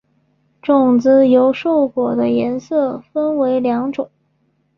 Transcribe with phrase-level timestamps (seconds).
[0.63, 4.09] 种子由瘦果的颜色分成两种。